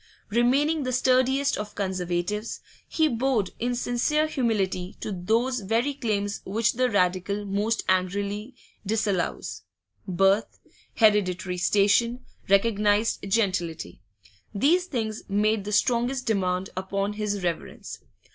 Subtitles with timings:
[0.31, 6.73] Remaining the sturdiest of Conservatives, he bowed in sincere humility to those very claims which
[6.73, 9.61] the Radical most angrily disallows:
[10.07, 10.59] birth,
[10.95, 14.01] hereditary station, recognised gentility
[14.55, 17.99] these things made the strongest demand upon his reverence.